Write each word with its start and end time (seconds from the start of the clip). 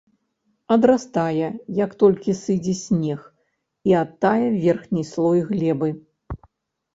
Адрастае, 0.75 1.47
як 1.85 1.91
толькі 2.03 2.35
сыдзе 2.43 2.73
снег 2.85 3.19
і 3.91 3.95
адтае 4.01 4.45
верхні 4.65 5.03
слой 5.11 5.39
глебы. 5.53 5.89